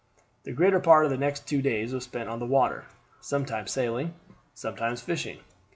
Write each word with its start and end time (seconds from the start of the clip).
The 0.45 0.51
greater 0.51 0.79
part 0.79 1.05
of 1.05 1.11
the 1.11 1.17
next 1.19 1.47
two 1.47 1.61
days 1.61 1.93
was 1.93 2.05
spent 2.05 2.27
on 2.27 2.39
the 2.39 2.45
water, 2.47 2.85
sometimes 3.21 3.69
sailing, 3.69 4.15
sometimes 4.55 4.99
fishing. 5.01 5.41